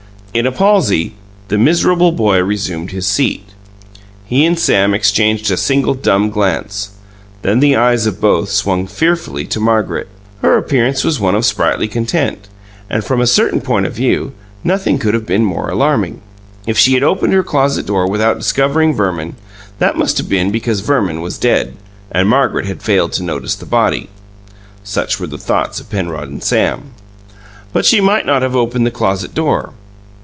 [0.33, 1.15] In a palsy,
[1.49, 3.49] the miserable boy resumed his seat.
[4.23, 6.91] He and Sam exchanged a single dumb glance;
[7.41, 10.07] then the eyes of both swung fearfully to Margaret.
[10.41, 12.47] Her appearance was one of sprightly content,
[12.89, 14.31] and, from a certain point of view,
[14.63, 16.21] nothing could have been more alarming.
[16.65, 19.35] If she had opened her closet door without discovering Verman,
[19.79, 21.73] that must have been because Verman was dead
[22.09, 24.07] and Margaret had failed to notice the body.
[24.81, 26.93] (Such were the thoughts of Penrod and Sam.)
[27.73, 29.73] But she might not have opened the closet door.